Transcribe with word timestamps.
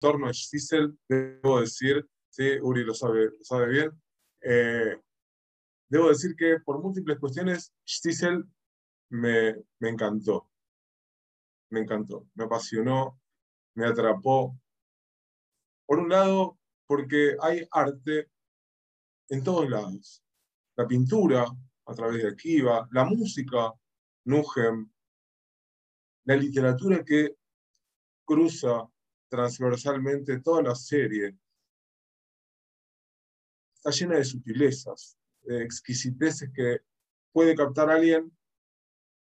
entorno 0.00 0.28
de 0.28 0.34
Giselle, 0.34 0.94
debo 1.08 1.60
decir, 1.60 2.08
Uri 2.62 2.84
lo 2.84 2.94
sabe, 2.94 3.30
sabe 3.42 3.68
bien, 3.68 4.02
eh, 4.40 4.96
debo 5.88 6.08
decir 6.08 6.36
que 6.36 6.60
por 6.60 6.80
múltiples 6.80 7.18
cuestiones, 7.18 7.74
Giselle 7.84 8.44
me, 9.10 9.56
me 9.80 9.88
encantó. 9.88 10.48
Me 11.70 11.80
encantó, 11.80 12.28
me 12.34 12.44
apasionó, 12.44 13.20
me 13.74 13.86
atrapó. 13.86 14.56
Por 15.84 15.98
un 15.98 16.08
lado, 16.08 16.58
porque 16.86 17.36
hay 17.40 17.66
arte 17.70 18.30
en 19.28 19.42
todos 19.42 19.68
lados. 19.68 20.22
La 20.76 20.86
pintura, 20.86 21.44
a 21.86 21.94
través 21.94 22.22
de 22.22 22.28
Akiva, 22.28 22.88
la 22.92 23.04
música, 23.04 23.72
Nugem, 24.24 24.90
la 26.24 26.36
literatura 26.36 27.04
que 27.04 27.36
cruza 28.24 28.88
transversalmente 29.28 30.40
toda 30.40 30.62
la 30.62 30.74
serie, 30.74 31.36
está 33.74 33.90
llena 33.90 34.16
de 34.16 34.24
sutilezas, 34.24 35.18
de 35.42 35.62
exquisiteces 35.62 36.50
que 36.52 36.80
puede 37.32 37.54
captar 37.54 37.90
alguien 37.90 38.36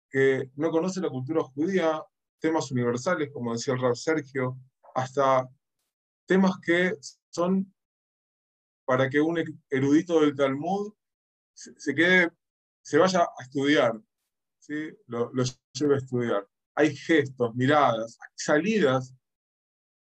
que 0.09 0.49
no 0.55 0.71
conoce 0.71 1.01
la 1.01 1.09
cultura 1.09 1.43
judía, 1.43 2.01
temas 2.39 2.71
universales, 2.71 3.31
como 3.33 3.53
decía 3.53 3.73
el 3.73 3.81
rap 3.81 3.95
Sergio, 3.95 4.57
hasta 4.93 5.49
temas 6.25 6.59
que 6.63 6.93
son 7.29 7.73
para 8.85 9.09
que 9.09 9.19
un 9.19 9.43
erudito 9.69 10.21
del 10.21 10.35
Talmud 10.35 10.93
se, 11.53 11.95
quede, 11.95 12.31
se 12.81 12.97
vaya 12.97 13.21
a 13.21 13.43
estudiar, 13.43 13.99
¿sí? 14.59 14.89
lo, 15.07 15.31
lo 15.33 15.43
lleve 15.73 15.95
a 15.95 15.97
estudiar. 15.97 16.47
Hay 16.75 16.95
gestos, 16.95 17.55
miradas, 17.55 18.17
salidas 18.35 19.15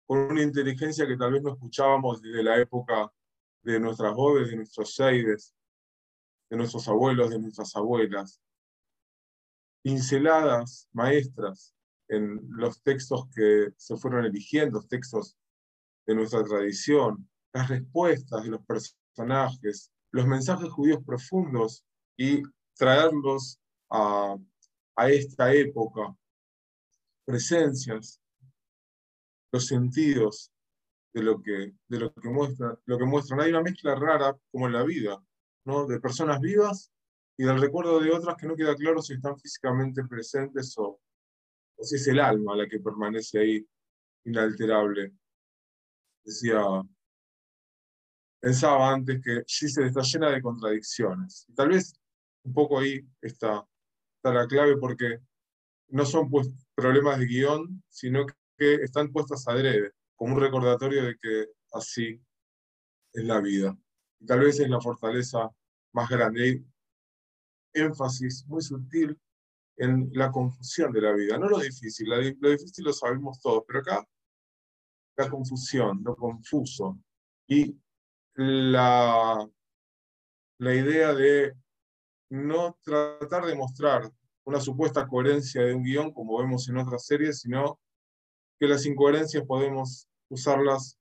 con 0.06 0.20
una 0.20 0.42
inteligencia 0.42 1.08
que 1.08 1.18
tal 1.18 1.34
vez 1.34 1.44
no 1.44 1.54
escuchábamos 1.54 2.22
desde 2.22 2.44
la 2.44 2.58
época 2.58 3.12
de 3.64 3.80
nuestras 3.80 4.14
bobes, 4.14 4.50
de 4.50 4.58
nuestros 4.58 4.94
seides, 4.96 5.56
de 6.50 6.58
nuestros 6.58 6.88
abuelos, 6.88 7.30
de 7.30 7.40
nuestras 7.40 7.76
abuelas. 7.76 8.42
Pinceladas 9.82 10.88
maestras 10.92 11.74
en 12.08 12.40
los 12.50 12.82
textos 12.82 13.28
que 13.34 13.74
se 13.78 13.98
fueron 13.98 14.26
eligiendo, 14.26 14.82
textos 14.84 15.38
de 16.06 16.16
nuestra 16.16 16.44
tradición, 16.44 17.30
las 17.54 17.70
respuestas 17.70 18.44
de 18.44 18.50
los 18.50 18.62
personajes, 18.66 19.92
los 20.12 20.28
mensajes 20.28 20.70
judíos 20.70 21.04
profundos 21.06 21.86
y 22.18 22.44
traerlos 22.76 23.60
a, 23.90 24.36
a 24.96 25.10
esta 25.10 25.54
época, 25.54 26.16
presencias, 27.26 28.22
los 29.54 29.68
sentidos 29.68 30.52
de 31.14 31.22
lo 31.22 31.42
que, 31.42 31.74
de 31.88 32.00
lo 32.00 32.12
que, 32.12 32.30
muestra, 32.30 32.78
lo 32.86 32.98
que 32.98 33.06
muestran. 33.06 33.40
Hay 33.40 33.52
una 33.52 33.62
mezcla 33.62 33.96
rara, 33.96 34.36
como 34.52 34.66
en 34.68 34.74
la 34.74 34.84
vida, 34.84 35.24
¿no? 35.66 35.86
de 35.86 36.00
personas 36.00 36.42
vivas 36.42 36.92
y 37.38 37.46
del 37.46 37.62
recuerdo 37.62 38.00
de 38.00 38.12
otras 38.12 38.36
que 38.36 38.48
no 38.48 38.56
queda 38.56 38.76
claro 38.76 39.02
si 39.02 39.14
están 39.14 39.38
físicamente 39.40 40.04
presentes 40.06 40.76
o, 40.78 41.00
o 41.78 41.84
si 41.84 41.96
es 41.96 42.08
el 42.08 42.20
alma 42.20 42.56
la 42.56 42.68
que 42.68 42.80
permanece 42.80 43.40
ahí 43.40 43.68
inalterable. 44.26 45.14
Decía, 46.26 46.64
pensaba 48.40 48.92
antes 48.92 49.22
que 49.24 49.44
Giselle 49.46 49.88
está 49.88 50.02
llena 50.02 50.32
de 50.32 50.42
contradicciones. 50.42 51.46
Tal 51.56 51.70
vez 51.70 51.94
un 52.44 52.54
poco 52.54 52.80
ahí 52.80 53.06
está, 53.22 53.64
está 54.18 54.34
la 54.34 54.48
clave 54.48 54.78
porque 54.78 55.20
no 55.90 56.06
son 56.06 56.28
pues, 56.30 56.50
problemas 56.74 57.20
de 57.20 57.26
guion, 57.28 57.84
sino 57.88 58.26
que 58.64 58.76
están 58.76 59.12
puestas 59.12 59.46
adrede, 59.48 59.92
como 60.16 60.36
un 60.36 60.42
recordatorio 60.42 61.04
de 61.04 61.18
que 61.22 61.48
así 61.74 62.22
es 63.12 63.24
la 63.26 63.42
vida. 63.42 63.78
Y 64.20 64.26
tal 64.26 64.40
vez 64.40 64.58
es 64.60 64.70
la 64.70 64.80
fortaleza 64.80 65.50
más 65.92 66.10
grande. 66.10 66.44
Hay 66.44 66.66
énfasis 67.74 68.46
muy 68.48 68.62
sutil 68.62 69.20
en 69.76 70.10
la 70.14 70.32
confusión 70.32 70.94
de 70.94 71.02
la 71.02 71.12
vida, 71.12 71.38
no 71.38 71.50
lo 71.50 71.60
difícil, 71.60 72.08
lo 72.08 72.50
difícil 72.50 72.86
lo 72.86 72.94
sabemos 72.94 73.42
todos, 73.42 73.64
pero 73.68 73.80
acá 73.80 74.08
la 75.18 75.30
confusión, 75.30 76.02
lo 76.04 76.16
confuso 76.16 77.00
y 77.48 77.76
la, 78.36 79.50
la 80.60 80.76
idea 80.76 81.14
de 81.14 81.54
no 82.30 82.78
tratar 82.84 83.46
de 83.46 83.56
mostrar 83.56 84.12
una 84.46 84.62
supuesta 84.62 85.08
coherencia 85.08 85.64
de 85.64 85.74
un 85.74 85.84
guion 85.84 86.14
como 86.14 86.38
vemos 86.38 86.70
en 86.70 86.78
otras 86.78 87.06
series, 87.06 87.42
sino 87.42 87.80
que 88.60 88.68
las 88.68 88.86
incoherencias 88.86 89.44
podemos 89.46 90.08
usarlas 90.30 90.98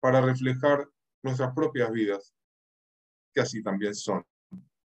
para 0.00 0.20
reflejar 0.20 0.88
nuestras 1.22 1.54
propias 1.54 1.90
vidas, 1.90 2.34
que 3.32 3.40
así 3.40 3.62
también 3.62 3.94
son. 3.94 4.24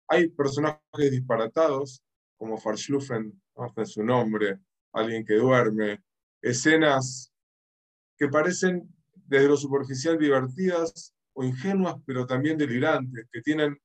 Hay 0.09 0.29
personajes 0.29 1.11
disparatados 1.11 2.03
como 2.37 2.59
Farschlufen, 2.59 3.41
hasta 3.57 3.85
su 3.85 4.03
nombre, 4.03 4.59
alguien 4.93 5.25
que 5.25 5.35
duerme, 5.35 6.03
escenas 6.43 7.33
que 8.17 8.29
parecen 8.29 8.89
desde 9.15 9.49
lo 9.49 9.57
superficial 9.57 10.19
divertidas 10.19 11.15
o 11.33 11.45
ingenuas, 11.45 11.97
pero 12.07 12.27
también 12.27 12.57
delirantes, 12.57 13.27
que 13.33 13.43
tienen 13.43 13.79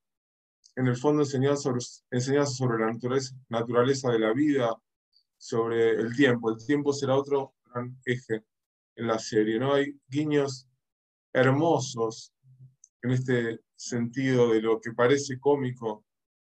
en 0.76 0.88
el 0.88 0.96
fondo 0.96 1.24
enseñanzas 1.24 1.64
sobre, 1.64 1.80
enseñanza 2.12 2.54
sobre 2.54 2.80
la 2.80 2.92
naturaleza, 2.94 3.36
naturaleza 3.50 4.12
de 4.12 4.20
la 4.20 4.34
vida, 4.34 4.76
sobre 5.38 5.92
el 5.92 6.16
tiempo. 6.16 6.52
El 6.52 6.66
tiempo 6.66 6.94
será 6.94 7.16
otro 7.16 7.56
gran 7.74 7.98
eje 8.06 8.44
en 8.96 9.08
la 9.08 9.20
serie. 9.20 9.60
¿no? 9.60 9.74
Hay 9.74 10.00
guiños 10.08 10.68
hermosos 11.34 12.34
en 13.02 13.12
este 13.12 13.60
sentido 13.76 14.52
de 14.52 14.62
lo 14.62 14.80
que 14.80 14.94
parece 14.94 15.40
cómico 15.40 16.06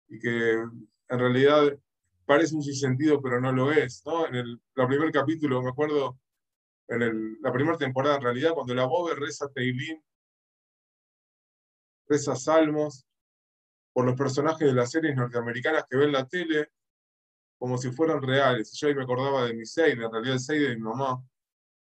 y 0.08 0.18
que 0.18 0.52
en 0.52 1.18
realidad 1.18 1.78
parece 2.24 2.54
un 2.54 2.62
sinsentido, 2.62 3.20
pero 3.20 3.40
no 3.40 3.52
lo 3.52 3.72
es. 3.72 4.02
¿no? 4.04 4.26
En 4.26 4.34
el 4.36 4.60
primer 4.74 5.10
capítulo, 5.10 5.62
me 5.62 5.70
acuerdo, 5.70 6.18
en 6.88 7.40
la 7.40 7.52
primera 7.52 7.76
temporada, 7.76 8.16
en 8.16 8.22
realidad, 8.22 8.52
cuando 8.54 8.74
la 8.74 8.86
Bobe 8.86 9.14
reza 9.14 9.48
Teilín, 9.48 10.02
reza 12.08 12.34
salmos 12.34 13.06
por 13.92 14.04
los 14.04 14.16
personajes 14.16 14.66
de 14.66 14.74
las 14.74 14.90
series 14.90 15.14
norteamericanas 15.14 15.84
que 15.88 15.96
ven 15.96 16.12
la 16.12 16.26
tele, 16.26 16.70
como 17.60 17.76
si 17.76 17.92
fueran 17.92 18.22
reales. 18.22 18.72
Yo 18.72 18.88
ahí 18.88 18.94
me 18.94 19.02
acordaba 19.02 19.44
de 19.44 19.52
mi 19.52 19.66
Seide, 19.66 20.04
en 20.04 20.10
realidad 20.10 20.32
el 20.32 20.40
Seide 20.40 20.70
de 20.70 20.76
mi 20.76 20.82
mamá, 20.82 21.22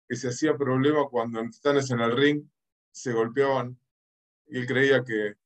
que 0.06 0.14
se 0.14 0.28
hacía 0.28 0.54
problema 0.58 1.08
cuando 1.08 1.40
en 1.40 1.50
Titanes 1.50 1.90
en 1.90 2.00
el 2.00 2.14
ring 2.14 2.46
se 2.92 3.14
golpeaban 3.14 3.76
y 4.46 4.58
él 4.58 4.66
creía 4.66 5.02
que, 5.02 5.36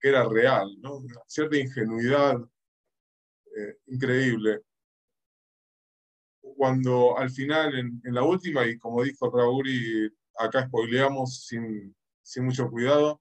que 0.00 0.08
era 0.08 0.24
real, 0.28 0.80
¿no? 0.80 0.98
Una 0.98 1.20
cierta 1.26 1.56
ingenuidad 1.56 2.40
eh, 3.56 3.78
increíble. 3.86 4.60
Cuando 6.40 7.18
al 7.18 7.30
final, 7.30 7.76
en, 7.76 8.00
la 8.14 8.22
última, 8.22 8.64
y 8.64 8.78
como 8.78 9.02
dijo 9.02 9.28
Raúl, 9.28 9.68
y 9.68 10.08
acá 10.38 10.68
spoileamos 10.68 11.46
sin, 11.46 11.96
sin 12.22 12.44
mucho 12.44 12.70
cuidado, 12.70 13.20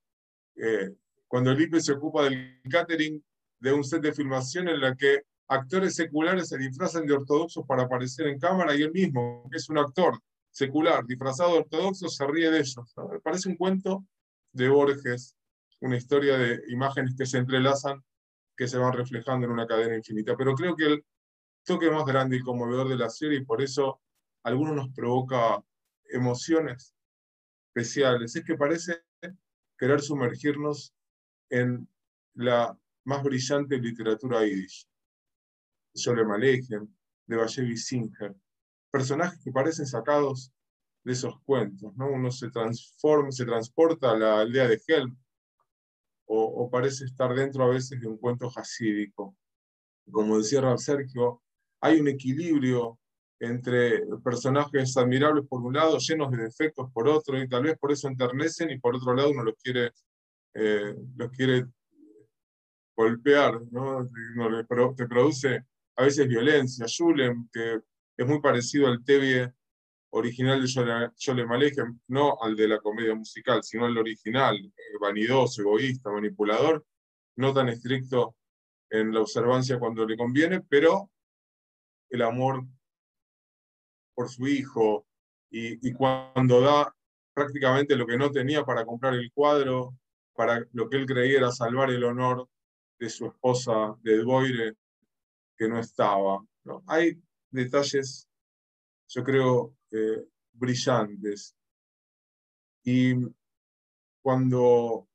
eh, 0.56 0.94
cuando 1.28 1.50
el 1.50 1.62
IPE 1.62 1.82
se 1.82 1.94
ocupa 1.94 2.26
del 2.26 2.62
catering 2.70 3.24
de 3.60 3.74
un 3.74 3.84
set 3.84 4.04
de 4.04 4.14
filmación 4.14 4.68
en 4.68 4.82
la 4.82 4.96
que 4.96 5.24
actores 5.52 5.96
seculares 5.96 6.48
se 6.48 6.58
disfrazan 6.58 7.06
de 7.06 7.14
ortodoxos 7.14 7.66
para 7.68 7.84
aparecer 7.84 8.28
en 8.28 8.40
cámara 8.40 8.74
y 8.74 8.84
él 8.84 8.92
mismo, 8.94 9.48
que 9.52 9.58
es 9.58 9.70
un 9.70 9.78
actor 9.78 10.18
secular 10.50 11.06
disfrazado 11.06 11.52
de 11.52 11.60
ortodoxo, 11.60 12.08
se 12.08 12.26
ríe 12.26 12.50
de 12.50 12.60
ellos. 12.60 12.96
Parece 13.22 13.50
un 13.50 13.58
cuento 13.58 14.06
de 14.54 14.70
Borges, 14.70 15.36
una 15.82 15.98
historia 15.98 16.38
de 16.38 16.62
imágenes 16.70 17.16
que 17.18 17.26
se 17.26 17.38
entrelazan 17.38 18.02
que 18.56 18.68
se 18.68 18.78
van 18.78 18.94
reflejando 18.94 19.46
en 19.46 19.52
una 19.52 19.68
cadena 19.68 19.96
infinita. 19.96 20.38
Pero 20.38 20.56
creo 20.56 20.76
que 20.76 20.86
el 20.86 21.06
toque 21.66 21.92
más 21.92 22.06
grande 22.06 22.38
y 22.38 22.42
conmovedor 22.42 22.88
de 22.88 22.96
la 22.96 23.10
serie, 23.10 23.40
y 23.40 23.46
por 23.46 23.62
eso 23.62 24.00
algunos 24.44 24.76
nos 24.76 24.90
provoca 24.94 25.62
emociones 26.10 26.96
especiales, 27.68 28.36
es 28.36 28.46
que 28.46 28.56
parece 28.56 29.02
querer 29.78 30.00
sumergirnos 30.00 30.94
en 31.50 31.90
la 32.36 32.78
más 33.04 33.24
brillante 33.24 33.78
literatura 33.78 34.46
yiddish. 34.46 34.88
Sholem 35.94 36.32
Aleichem, 36.32 36.88
de 37.28 37.36
Vallevi 37.36 37.78
Singer, 37.78 38.36
personajes 38.92 39.40
que 39.44 39.52
parecen 39.52 39.86
sacados 39.86 40.52
de 41.04 41.14
esos 41.14 41.40
cuentos, 41.44 41.96
¿no? 41.96 42.10
Uno 42.12 42.32
se 42.32 42.50
transforma, 42.50 43.32
se 43.32 43.46
transporta 43.46 44.12
a 44.12 44.18
la 44.18 44.40
aldea 44.42 44.68
de 44.68 44.82
Helm, 44.88 45.18
o, 46.34 46.70
parece 46.70 47.04
estar 47.06 47.34
dentro 47.36 47.64
a 47.66 47.68
veces 47.68 48.00
de 48.00 48.08
un 48.08 48.18
cuento 48.18 48.50
jasídico. 48.50 49.36
Como 50.10 50.38
decía 50.38 50.62
Rab 50.62 50.80
Sergio, 50.80 51.42
hay 51.82 52.00
un 52.00 52.08
equilibrio 52.08 52.98
entre 53.38 54.06
personajes 54.24 54.96
admirables 54.96 55.46
por 55.48 55.62
un 55.62 55.74
lado, 55.74 55.98
llenos 55.98 56.32
de 56.32 56.44
defectos 56.44 56.90
por 56.94 57.10
otro, 57.10 57.42
y 57.42 57.50
tal 57.50 57.64
vez 57.64 57.78
por 57.78 57.92
eso 57.92 58.08
enternecen, 58.08 58.70
y 58.70 58.80
por 58.80 58.96
otro 58.96 59.14
lado 59.14 59.32
uno 59.32 59.44
los 59.44 59.56
quiere, 59.56 59.92
eh, 60.54 60.96
los 61.18 61.32
quiere 61.32 61.66
golpear, 62.96 63.62
¿no? 63.72 64.08
te 64.96 65.08
produce 65.08 65.66
a 65.96 66.04
veces 66.04 66.28
violencia. 66.28 66.86
Julem, 66.88 67.48
que 67.52 67.80
es 68.18 68.28
muy 68.28 68.42
parecido 68.42 68.88
al 68.88 69.04
Tevye 69.04 69.54
original 70.12 70.62
de 70.62 71.12
Yole 71.18 71.46
Malejem, 71.46 72.00
no 72.08 72.38
al 72.42 72.56
de 72.56 72.68
la 72.68 72.80
comedia 72.80 73.16
musical, 73.16 73.64
sino 73.64 73.86
al 73.86 73.98
original, 73.98 74.56
eh, 74.58 74.98
vanidoso, 75.00 75.62
egoísta, 75.62 76.12
manipulador, 76.12 76.86
no 77.38 77.54
tan 77.54 77.70
estricto 77.70 78.36
en 78.90 79.14
la 79.14 79.22
observancia 79.22 79.80
cuando 79.80 80.06
le 80.06 80.18
conviene, 80.18 80.62
pero 80.62 81.10
el 82.10 82.22
amor 82.22 82.66
por 84.14 84.30
su 84.30 84.48
hijo 84.48 85.08
y, 85.50 85.94
cuando 85.94 86.62
da 86.62 86.94
prácticamente 87.34 87.96
lo 87.96 88.06
que 88.06 88.18
no 88.18 88.32
tenía 88.32 88.64
para 88.64 88.86
comprar 88.86 89.14
el 89.14 89.32
cuadro, 89.34 89.96
para 90.34 90.66
lo 90.74 90.90
que 90.90 90.98
él 90.98 91.06
creía 91.06 91.40
era 91.40 91.52
salvar 91.52 91.90
el 91.90 92.04
honor 92.04 92.48
de 93.00 93.10
su 93.10 93.26
esposa, 93.26 93.96
de 94.02 94.24
Boire, 94.24 94.76
que 95.62 95.70
no 95.70 95.80
estaba. 95.80 96.44
¿no? 96.64 96.84
Hay 96.88 97.22
detalles, 97.52 98.28
yo 99.08 99.24
creo, 99.24 99.76
eh, 99.92 100.26
brillantes. 100.54 101.56
Y 102.84 103.14
cuando 104.24 105.08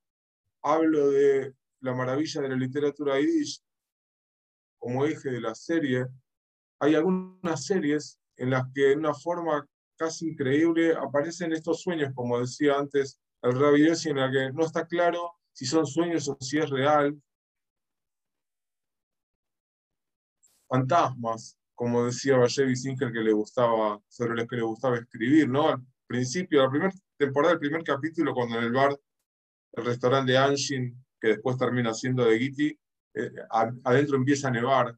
hablo 0.62 1.10
de 1.10 1.52
la 1.80 1.94
maravilla 1.94 2.42
de 2.42 2.48
la 2.50 2.54
literatura 2.54 3.18
yiddish 3.18 3.60
como 4.78 5.04
eje 5.04 5.30
de 5.30 5.40
la 5.40 5.52
serie, 5.56 6.06
hay 6.78 6.94
algunas 6.94 7.66
series 7.66 8.20
en 8.36 8.50
las 8.50 8.70
que 8.72 8.82
de 8.82 8.96
una 8.96 9.14
forma 9.14 9.66
casi 9.96 10.28
increíble 10.28 10.94
aparecen 10.94 11.52
estos 11.52 11.82
sueños, 11.82 12.12
como 12.14 12.38
decía 12.38 12.78
antes 12.78 13.20
el 13.42 13.58
Rabbi 13.58 13.88
en 13.88 14.16
la 14.16 14.30
que 14.30 14.52
no 14.52 14.64
está 14.64 14.86
claro 14.86 15.32
si 15.52 15.66
son 15.66 15.86
sueños 15.86 16.28
o 16.28 16.36
si 16.40 16.58
es 16.58 16.70
real. 16.70 17.20
Fantasmas, 20.68 21.56
como 21.74 22.06
decía 22.06 22.36
Vallevi 22.36 22.76
Singer, 22.76 23.12
que 23.12 23.20
le 23.20 23.32
gustaba, 23.32 24.00
sobre 24.08 24.34
los 24.34 24.46
que 24.46 24.56
le 24.56 24.62
gustaba 24.62 24.98
escribir, 24.98 25.48
¿no? 25.48 25.68
Al 25.68 25.84
principio, 26.06 26.62
la 26.62 26.70
primera 26.70 26.92
temporada, 27.16 27.54
el 27.54 27.60
primer 27.60 27.82
capítulo, 27.82 28.34
cuando 28.34 28.58
en 28.58 28.64
el 28.64 28.72
bar, 28.72 28.98
el 29.72 29.84
restaurante 29.84 30.32
de 30.32 30.38
Anshin, 30.38 31.04
que 31.20 31.28
después 31.28 31.56
termina 31.56 31.92
siendo 31.92 32.24
de 32.24 32.38
Gitti, 32.38 32.78
eh, 33.14 33.30
adentro 33.84 34.16
empieza 34.16 34.48
a 34.48 34.50
nevar 34.50 34.96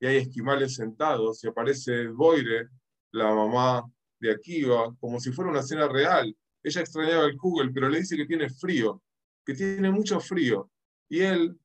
y 0.00 0.06
hay 0.06 0.16
esquimales 0.16 0.74
sentados 0.74 1.44
y 1.44 1.48
aparece 1.48 2.08
Boire, 2.08 2.68
la 3.12 3.34
mamá 3.34 3.84
de 4.18 4.32
Akiva, 4.32 4.94
como 4.98 5.20
si 5.20 5.30
fuera 5.30 5.50
una 5.50 5.60
escena 5.60 5.86
real. 5.88 6.34
Ella 6.62 6.80
extrañaba 6.80 7.26
el 7.26 7.36
Google, 7.36 7.70
pero 7.72 7.88
le 7.88 7.98
dice 7.98 8.16
que 8.16 8.26
tiene 8.26 8.48
frío, 8.48 9.02
que 9.44 9.54
tiene 9.54 9.90
mucho 9.90 10.18
frío. 10.20 10.70
Y 11.08 11.20
él 11.20 11.58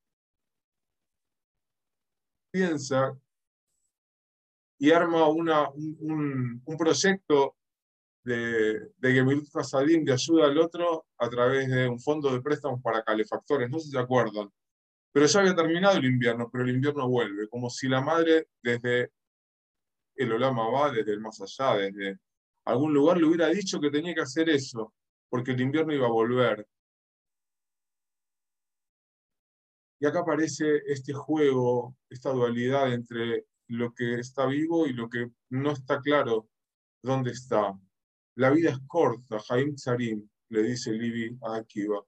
piensa 2.55 3.13
y 4.79 4.91
arma 4.91 5.27
un, 5.27 6.61
proyecto 6.77 7.57
de, 8.23 8.91
de 8.97 9.13
Gemilut 9.13 9.47
de 9.49 10.13
ayuda 10.13 10.45
al 10.45 10.57
otro 10.57 11.05
a 11.17 11.29
través 11.29 11.69
de 11.69 11.89
un 11.89 11.99
fondo 11.99 12.31
de 12.31 12.41
préstamos 12.41 12.81
para 12.81 13.03
calefactores. 13.03 13.69
No 13.69 13.79
sé 13.79 13.87
si 13.87 13.91
se 13.91 13.99
acuerdan. 13.99 14.49
Pero 15.11 15.25
ya 15.25 15.39
había 15.41 15.55
terminado 15.55 15.97
el 15.97 16.05
invierno, 16.05 16.49
pero 16.49 16.63
el 16.63 16.75
invierno 16.75 17.09
vuelve, 17.09 17.47
como 17.49 17.69
si 17.69 17.87
la 17.89 18.01
madre 18.01 18.47
desde 18.61 19.11
el 20.15 20.31
Olama 20.31 20.69
va, 20.69 20.91
desde 20.91 21.11
el 21.11 21.19
más 21.19 21.41
allá, 21.41 21.75
desde 21.75 22.19
algún 22.65 22.93
lugar 22.93 23.17
le 23.17 23.25
hubiera 23.25 23.47
dicho 23.47 23.81
que 23.81 23.91
tenía 23.91 24.13
que 24.13 24.21
hacer 24.21 24.49
eso, 24.49 24.93
porque 25.29 25.51
el 25.51 25.61
invierno 25.61 25.93
iba 25.93 26.07
a 26.07 26.11
volver. 26.11 26.65
Y 29.99 30.05
acá 30.05 30.19
aparece 30.19 30.81
este 30.87 31.13
juego, 31.13 31.95
esta 32.09 32.31
dualidad 32.31 32.93
entre 32.93 33.45
lo 33.67 33.93
que 33.93 34.19
está 34.19 34.45
vivo 34.45 34.87
y 34.87 34.93
lo 34.93 35.09
que 35.09 35.31
no 35.49 35.71
está 35.71 35.99
claro 36.01 36.49
dónde 37.01 37.31
está. 37.31 37.77
La 38.35 38.49
vida 38.49 38.71
es 38.71 38.79
corta, 38.87 39.39
Jaim 39.39 39.75
Tsarim, 39.75 40.27
le 40.49 40.63
dice 40.63 40.91
Livi 40.91 41.37
a 41.43 41.55
Akiva. 41.57 42.03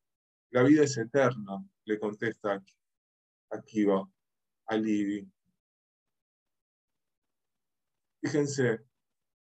La 0.51 0.63
vida 0.63 0.84
es 0.84 0.98
eterna, 0.98 1.63
le 1.86 2.00
contesta 2.00 2.62
Akiva 3.50 3.95
va, 3.95 4.10
Alibi. 4.68 5.25
Fíjense, 8.22 8.81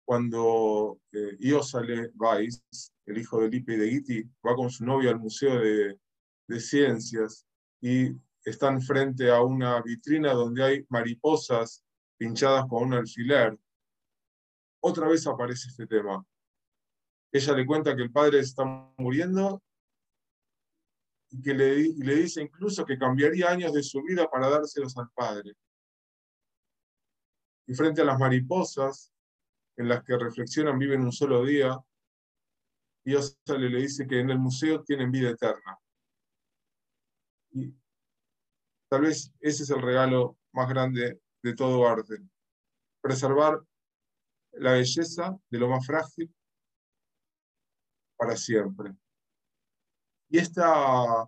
cuando 0.04 1.00
eh, 1.12 1.38
Iosale 1.40 2.12
Weiss, 2.16 2.64
el 3.06 3.18
hijo 3.18 3.42
de 3.42 3.50
Lipe 3.50 3.74
y 3.74 3.78
de 3.78 3.90
Gitti, 3.90 4.24
va 4.46 4.56
con 4.56 4.70
su 4.70 4.84
novia 4.86 5.12
al 5.12 5.20
Museo 5.20 5.60
de, 5.60 6.00
de 6.48 6.60
Ciencias 6.60 7.46
y 7.82 8.12
están 8.44 8.82
frente 8.82 9.30
a 9.30 9.42
una 9.42 9.82
vitrina 9.82 10.34
donde 10.34 10.64
hay 10.64 10.86
mariposas 10.90 11.84
pinchadas 12.18 12.66
con 12.68 12.84
un 12.84 12.94
alfiler, 12.94 13.58
otra 14.82 15.08
vez 15.08 15.26
aparece 15.28 15.70
este 15.70 15.88
tema. 15.88 16.26
Ella 17.32 17.54
le 17.54 17.66
cuenta 17.66 17.96
que 17.96 18.02
el 18.02 18.12
padre 18.12 18.40
está 18.40 18.66
muriendo 18.98 19.62
y 21.30 21.42
que 21.42 21.54
le, 21.54 21.76
le 21.98 22.16
dice 22.16 22.42
incluso 22.42 22.86
que 22.86 22.98
cambiaría 22.98 23.50
años 23.50 23.74
de 23.74 23.84
su 23.84 24.02
vida 24.02 24.30
para 24.30 24.50
dárselos 24.50 24.98
al 24.98 25.10
padre. 25.12 25.54
Y 27.68 27.74
frente 27.74 28.02
a 28.02 28.06
las 28.06 28.20
mariposas, 28.20 29.14
en 29.78 29.88
las 29.88 30.04
que 30.04 30.18
reflexionan, 30.18 30.78
viven 30.78 31.02
un 31.02 31.12
solo 31.12 31.46
día, 31.46 31.80
Dios 33.04 33.40
le 33.48 33.82
dice 33.82 34.06
que 34.06 34.20
en 34.20 34.30
el 34.30 34.40
museo 34.40 34.84
tienen 34.84 35.12
vida 35.12 35.30
eterna. 35.30 35.80
Y 37.52 37.74
tal 38.92 39.04
vez 39.04 39.34
ese 39.40 39.64
es 39.64 39.70
el 39.70 39.82
regalo 39.82 40.38
más 40.52 40.68
grande 40.68 41.22
de 41.42 41.56
todo 41.56 41.88
arte. 41.88 42.18
Preservar 43.02 43.64
la 44.52 44.74
belleza 44.74 45.40
de 45.50 45.58
lo 45.58 45.70
más 45.70 45.86
frágil 45.88 46.30
para 48.18 48.36
siempre. 48.36 48.94
Y 50.30 50.40
esta, 50.40 51.26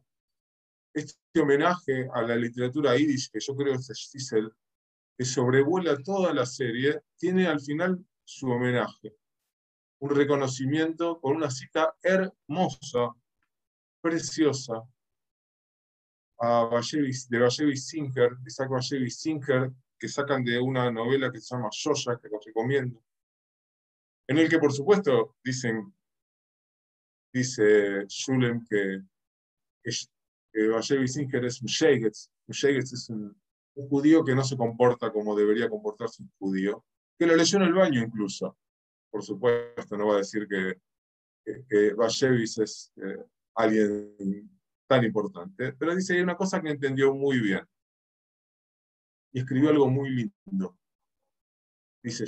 este 0.93 1.39
homenaje 1.39 2.09
a 2.13 2.21
la 2.23 2.35
literatura 2.35 2.97
yiddish, 2.97 3.31
que 3.31 3.39
yo 3.39 3.55
creo 3.55 3.75
que 3.75 3.79
es 3.79 4.31
el 4.33 4.53
que 5.17 5.23
sobrevuela 5.23 5.97
toda 6.03 6.33
la 6.33 6.45
serie, 6.45 7.01
tiene 7.15 7.47
al 7.47 7.61
final 7.61 8.05
su 8.25 8.49
homenaje. 8.49 9.15
Un 9.99 10.09
reconocimiento 10.09 11.21
con 11.21 11.37
una 11.37 11.49
cita 11.49 11.95
hermosa, 12.01 13.15
preciosa, 14.01 14.83
a 16.43 16.69
de 16.69 17.39
Vallevis 17.39 17.87
Sinker, 17.87 18.37
de 18.37 18.47
Isaac 18.47 18.69
Vallevis 18.69 19.19
Sinker, 19.19 19.71
que 19.97 20.07
sacan 20.09 20.43
de 20.43 20.59
una 20.59 20.91
novela 20.91 21.31
que 21.31 21.39
se 21.39 21.55
llama 21.55 21.69
Yoya, 21.71 22.19
que 22.21 22.27
los 22.29 22.43
recomiendo, 22.45 23.01
en 24.27 24.37
el 24.37 24.49
que, 24.49 24.59
por 24.59 24.73
supuesto, 24.73 25.37
dicen 25.43 25.93
dice 27.33 28.05
Schulem 28.07 28.63
que, 28.69 29.01
que 29.83 31.07
Singer 31.07 31.45
es 31.45 31.61
un 31.61 31.67
Shegetz. 31.67 32.29
Un 32.47 32.53
Shegetz 32.53 32.93
es 32.93 33.09
un, 33.09 33.35
judío 33.89 34.23
que 34.23 34.35
no 34.35 34.43
se 34.43 34.55
comporta 34.55 35.11
como 35.11 35.35
debería 35.35 35.67
comportarse 35.67 36.21
un 36.21 36.31
judío, 36.37 36.85
que 37.17 37.25
lo 37.25 37.35
leyó 37.35 37.57
en 37.57 37.63
el 37.63 37.73
baño 37.73 38.03
incluso. 38.03 38.55
Por 39.09 39.23
supuesto, 39.23 39.97
no 39.97 40.07
va 40.07 40.15
a 40.15 40.17
decir 40.17 40.47
que, 40.47 40.79
que, 41.43 41.87
es 41.87 42.93
eh, 42.97 43.25
alguien 43.55 44.52
tan 44.93 45.03
importante, 45.03 45.73
pero 45.73 45.95
dice 45.95 46.13
hay 46.13 46.21
una 46.21 46.37
cosa 46.37 46.61
que 46.61 46.69
entendió 46.69 47.13
muy 47.15 47.39
bien. 47.39 47.67
Y 49.31 49.39
escribió 49.39 49.71
algo 49.71 49.89
muy 49.89 50.09
lindo. 50.11 50.77
Dice 52.03 52.25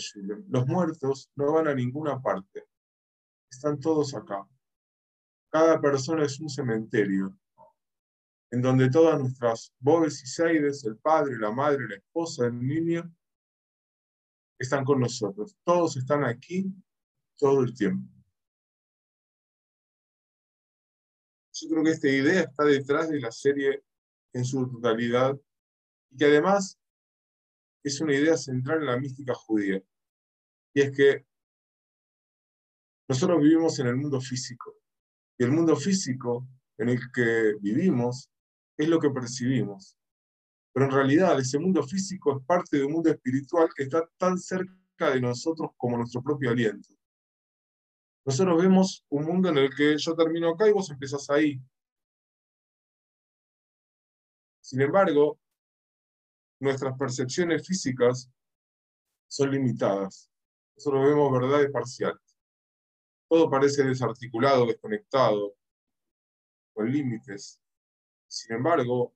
los 0.47 0.65
muertos 0.65 1.29
no 1.35 1.53
van 1.53 1.67
a 1.67 1.75
ninguna 1.75 2.19
parte, 2.19 2.65
están 3.51 3.79
todos 3.79 4.15
acá. 4.15 4.47
Cada 5.51 5.79
persona 5.79 6.25
es 6.25 6.39
un 6.39 6.49
cementerio, 6.49 7.37
en 8.51 8.61
donde 8.61 8.89
todas 8.89 9.19
nuestras 9.19 9.71
bodes 9.79 10.23
y 10.23 10.27
seides, 10.27 10.83
el 10.85 10.97
padre, 10.97 11.37
la 11.37 11.51
madre, 11.51 11.87
la 11.87 11.95
esposa, 11.97 12.47
el 12.47 12.59
niño, 12.65 13.13
están 14.57 14.83
con 14.85 15.01
nosotros. 15.01 15.55
Todos 15.63 15.97
están 15.97 16.23
aquí 16.23 16.73
todo 17.37 17.61
el 17.61 17.75
tiempo. 17.75 18.14
Yo 21.61 21.69
creo 21.69 21.83
que 21.83 21.91
esta 21.91 22.09
idea 22.09 22.41
está 22.41 22.65
detrás 22.65 23.09
de 23.09 23.19
la 23.19 23.31
serie 23.31 23.81
en 24.33 24.43
su 24.43 24.67
totalidad 24.67 25.39
y 26.11 26.17
que 26.17 26.25
además 26.25 26.77
es 27.81 28.01
una 28.01 28.13
idea 28.13 28.35
central 28.35 28.79
en 28.79 28.87
la 28.87 28.99
mística 28.99 29.33
judía. 29.33 29.81
Y 30.73 30.81
es 30.81 30.91
que 30.91 31.25
nosotros 33.07 33.41
vivimos 33.41 33.79
en 33.79 33.87
el 33.87 33.95
mundo 33.95 34.19
físico. 34.19 34.75
Y 35.37 35.45
el 35.45 35.51
mundo 35.51 35.77
físico 35.77 36.45
en 36.77 36.89
el 36.89 36.99
que 37.13 37.53
vivimos 37.61 38.29
es 38.77 38.89
lo 38.89 38.99
que 38.99 39.09
percibimos. 39.09 39.97
Pero 40.73 40.87
en 40.87 40.91
realidad 40.91 41.39
ese 41.39 41.57
mundo 41.57 41.83
físico 41.83 42.37
es 42.37 42.45
parte 42.45 42.77
de 42.77 42.85
un 42.85 42.93
mundo 42.93 43.09
espiritual 43.09 43.69
que 43.73 43.83
está 43.83 44.05
tan 44.17 44.37
cerca 44.37 45.13
de 45.13 45.21
nosotros 45.21 45.71
como 45.77 45.97
nuestro 45.97 46.21
propio 46.21 46.49
aliento. 46.49 46.89
Nosotros 48.25 48.59
vemos 48.61 49.05
un 49.09 49.25
mundo 49.25 49.49
en 49.49 49.59
el 49.59 49.75
que 49.75 49.97
yo 49.97 50.15
termino 50.15 50.49
acá 50.49 50.67
y 50.67 50.71
vos 50.71 50.89
empezás 50.89 51.29
ahí. 51.29 51.61
Sin 54.61 54.81
embargo, 54.81 55.39
nuestras 56.59 56.97
percepciones 56.97 57.67
físicas 57.67 58.31
son 59.27 59.51
limitadas. 59.51 60.31
Nosotros 60.75 61.05
vemos 61.05 61.31
verdades 61.31 61.71
parciales. 61.71 62.19
todo 63.27 63.49
parece 63.49 63.83
desarticulado, 63.83 64.65
desconectado, 64.65 65.55
con 66.73 66.91
límites. 66.91 67.61
Sin 68.27 68.55
embargo, 68.55 69.13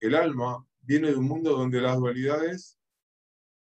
el 0.00 0.14
alma 0.14 0.64
viene 0.80 1.10
de 1.10 1.16
un 1.16 1.26
mundo 1.26 1.56
donde 1.56 1.80
las 1.80 1.96
dualidades 1.96 2.78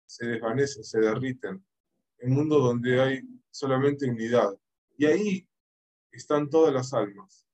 se 0.06 0.26
desvanecen, 0.26 0.82
se 0.82 0.98
derriten, 0.98 1.64
un 2.22 2.32
mundo 2.32 2.58
donde 2.58 3.00
hay 3.00 3.20
solamente 3.50 4.08
unidad. 4.08 4.58
Y 4.96 5.06
ahí 5.06 5.48
están 6.12 6.48
todas 6.48 6.72
las 6.72 6.92
almas. 6.92 7.46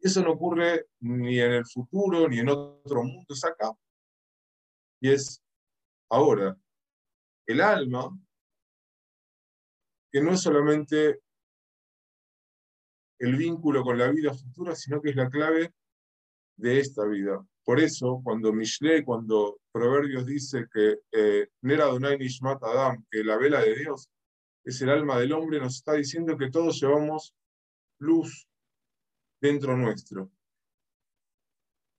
Eso 0.00 0.22
no 0.22 0.32
ocurre 0.32 0.86
ni 1.00 1.40
en 1.40 1.52
el 1.52 1.66
futuro, 1.66 2.28
ni 2.28 2.38
en 2.38 2.48
otro 2.48 3.02
mundo, 3.02 3.34
es 3.34 3.44
acá. 3.44 3.72
Y 5.00 5.10
es 5.10 5.42
ahora. 6.10 6.56
El 7.46 7.60
alma, 7.60 8.16
que 10.10 10.20
no 10.20 10.32
es 10.32 10.40
solamente 10.40 11.20
el 13.18 13.36
vínculo 13.36 13.82
con 13.82 13.98
la 13.98 14.08
vida 14.10 14.34
futura, 14.34 14.74
sino 14.74 15.00
que 15.00 15.10
es 15.10 15.16
la 15.16 15.30
clave 15.30 15.72
de 16.56 16.80
esta 16.80 17.04
vida. 17.04 17.44
Por 17.64 17.80
eso, 17.80 18.20
cuando 18.22 18.52
Mishle, 18.52 19.04
cuando 19.04 19.58
Proverbios 19.72 20.26
dice 20.26 20.66
que 20.72 21.00
eh, 21.12 21.48
Nera 21.62 21.86
Donai 21.86 22.18
Nishmat 22.18 22.62
Adam, 22.62 23.04
que 23.10 23.24
la 23.24 23.36
vela 23.36 23.60
de 23.60 23.74
Dios 23.74 24.08
es 24.66 24.82
el 24.82 24.90
alma 24.90 25.18
del 25.18 25.32
hombre, 25.32 25.60
nos 25.60 25.76
está 25.76 25.92
diciendo 25.92 26.36
que 26.36 26.50
todos 26.50 26.80
llevamos 26.80 27.36
luz 27.98 28.48
dentro 29.40 29.76
nuestro. 29.76 30.28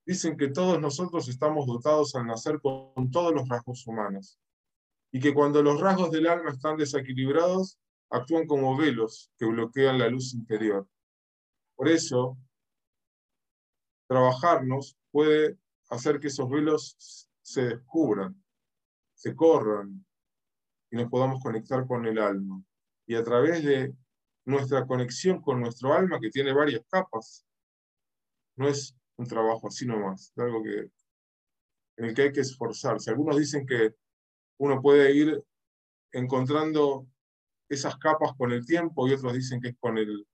Dicen 0.05 0.35
que 0.35 0.49
todos 0.49 0.79
nosotros 0.79 1.29
estamos 1.29 1.65
dotados 1.65 2.13
al 2.15 2.27
nacer 2.27 2.59
con 2.61 3.09
todos 3.09 3.33
los 3.33 3.47
rasgos 3.47 3.87
humanos 3.87 4.37
y 5.13 5.19
que 5.21 5.33
cuando 5.33 5.63
los 5.63 5.79
rasgos 5.79 6.11
del 6.11 6.27
alma 6.27 6.51
están 6.51 6.75
desequilibrados, 6.75 7.79
actúan 8.09 8.45
como 8.45 8.75
velos 8.75 9.31
que 9.37 9.45
bloquean 9.45 9.97
la 9.97 10.09
luz 10.09 10.33
interior. 10.33 10.85
Por 11.75 11.87
eso, 11.87 12.37
trabajarnos 14.07 14.97
puede 15.11 15.57
hacer 15.89 16.19
que 16.19 16.27
esos 16.27 16.49
velos 16.49 17.29
se 17.41 17.61
descubran, 17.61 18.43
se 19.13 19.33
corran 19.33 20.05
y 20.91 20.97
nos 20.97 21.09
podamos 21.09 21.41
conectar 21.41 21.85
con 21.85 22.05
el 22.05 22.19
alma. 22.19 22.61
Y 23.05 23.15
a 23.15 23.23
través 23.23 23.63
de 23.63 23.93
nuestra 24.45 24.85
conexión 24.85 25.41
con 25.41 25.59
nuestro 25.59 25.93
alma, 25.93 26.19
que 26.19 26.29
tiene 26.29 26.53
varias 26.53 26.81
capas, 26.89 27.45
no 28.55 28.67
es 28.67 28.95
un 29.17 29.27
trabajo 29.27 29.67
así 29.67 29.85
nomás, 29.85 30.31
es 30.35 30.37
algo 30.37 30.63
que, 30.63 30.89
en 31.97 32.05
el 32.05 32.13
que 32.13 32.23
hay 32.23 32.31
que 32.31 32.41
esforzarse. 32.41 33.11
Algunos 33.11 33.37
dicen 33.37 33.65
que 33.65 33.95
uno 34.59 34.81
puede 34.81 35.13
ir 35.13 35.43
encontrando 36.11 37.07
esas 37.69 37.97
capas 37.97 38.31
con 38.37 38.51
el 38.51 38.65
tiempo 38.65 39.07
y 39.07 39.13
otros 39.13 39.33
dicen 39.33 39.59
que 39.61 39.69
es 39.69 39.75
con 39.79 39.97
el, 39.97 40.25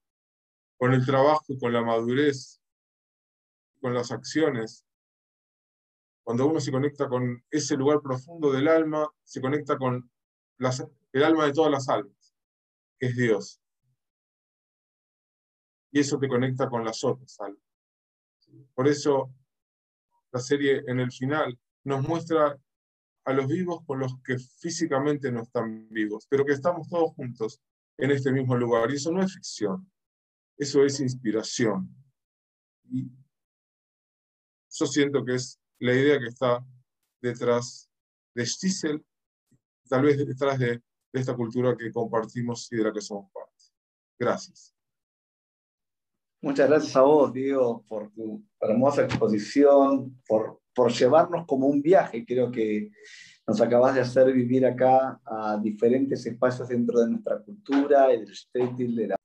con 0.78 0.94
el 0.94 1.06
trabajo 1.06 1.46
y 1.48 1.58
con 1.58 1.74
la 1.74 1.82
madurez, 1.82 2.62
con 3.82 3.94
las 3.94 4.12
acciones. 4.12 4.86
Cuando 6.24 6.46
uno 6.46 6.60
se 6.60 6.72
conecta 6.72 7.10
con 7.10 7.44
ese 7.50 7.76
lugar 7.76 8.02
profundo 8.02 8.52
del 8.52 8.68
alma, 8.68 9.10
se 9.24 9.42
conecta 9.42 9.78
con 9.78 10.10
el 11.12 11.24
alma 11.24 11.46
de 11.46 11.54
todas 11.54 11.72
las 11.72 11.90
almas, 11.90 12.36
que 13.00 13.08
es 13.08 13.16
Dios. 13.16 13.62
Y 15.92 16.00
eso 16.00 16.18
te 16.18 16.28
conecta 16.28 16.70
con 16.70 16.84
las 16.84 17.04
otras 17.04 17.40
almas. 17.40 17.62
Por 18.74 18.88
eso 18.88 19.34
la 20.32 20.40
serie 20.40 20.84
en 20.88 21.00
el 21.00 21.12
final 21.12 21.60
nos 21.84 22.08
muestra 22.08 22.60
a 23.26 23.34
los 23.34 23.48
vivos 23.48 23.84
con 23.86 24.00
los 24.00 24.20
que 24.24 24.38
físicamente 24.38 25.32
no 25.32 25.44
están 25.44 25.88
vivos, 25.90 26.26
pero 26.30 26.46
que 26.46 26.54
estamos 26.54 26.90
todos 26.90 27.14
juntos 27.14 27.62
en 27.98 28.12
este 28.12 28.32
mismo 28.32 28.56
lugar. 28.56 28.92
Y 28.92 28.96
eso 28.96 29.12
no 29.12 29.22
es 29.22 29.34
ficción. 29.34 29.90
Eso 30.58 30.84
es 30.84 31.00
inspiración. 31.00 31.90
Y 32.90 33.12
yo 34.70 34.86
siento 34.86 35.24
que 35.24 35.36
es 35.36 35.60
la 35.80 35.94
idea 35.94 36.20
que 36.20 36.28
está 36.28 36.66
detrás 37.22 37.90
de 38.36 38.46
Stiesel, 38.46 39.06
tal 39.88 40.04
vez 40.04 40.18
detrás 40.18 40.60
de, 40.60 40.82
esta 41.14 41.36
cultura 41.36 41.78
que 41.78 41.92
compartimos 41.92 42.68
y 42.72 42.78
de 42.78 42.84
la 42.86 42.92
que 42.92 43.00
somos 43.00 43.32
parte. 43.32 43.52
Gracias. 44.18 44.74
Muchas 46.42 46.68
gracias 46.68 46.96
a 46.96 47.02
vos, 47.02 47.32
Diego, 47.32 47.86
por 47.88 48.12
tu 48.12 48.44
hermosa 48.60 49.04
exposición, 49.04 50.20
por, 50.28 50.60
por 50.74 50.92
llevarnos 50.92 51.46
como 51.46 51.68
un 51.68 51.84
viaje. 51.84 52.26
Creo 52.26 52.52
que 52.52 52.90
nos 53.46 53.62
acabas 53.62 53.94
de 53.94 54.02
hacer 54.02 54.34
vivir 54.34 54.66
acá 54.66 55.22
a 55.24 55.60
diferentes 55.62 56.26
espacios 56.26 56.68
dentro 56.68 57.00
de 57.00 57.12
nuestra 57.12 57.40
cultura, 57.40 58.12
el 58.12 58.26
shtetl 58.26 58.96
de 58.96 59.08
la 59.10 59.16